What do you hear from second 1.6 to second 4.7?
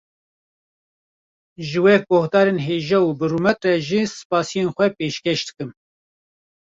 Ji we guhdarên hêja û bi rûmet re jî spasiyên